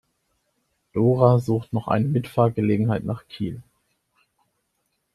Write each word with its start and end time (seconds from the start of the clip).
Dora 0.93 1.37
sucht 1.37 1.73
noch 1.73 1.87
eine 1.87 2.07
Mitfahrgelegenheit 2.07 3.03
nach 3.03 3.27
Kiel. 3.27 3.61